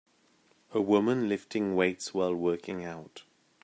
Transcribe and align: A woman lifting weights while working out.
A 0.71 0.81
woman 0.81 1.29
lifting 1.29 1.75
weights 1.75 2.11
while 2.11 2.33
working 2.33 2.83
out. 2.83 3.21